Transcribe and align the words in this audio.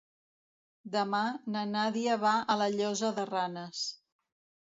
Demà 0.95 1.19
na 1.55 1.63
Nàdia 1.73 2.17
va 2.23 2.33
a 2.53 2.57
la 2.61 2.69
Llosa 2.79 3.13
de 3.19 3.27
Ranes. 3.33 3.83